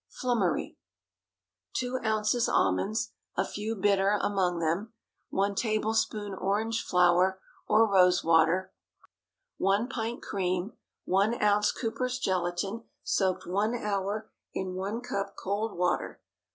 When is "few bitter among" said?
3.45-4.57